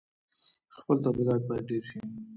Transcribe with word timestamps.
خپل 0.77 0.95
تولیدات 1.03 1.41
باید 1.47 1.63
ډیر 1.69 1.83
شي. 1.89 1.99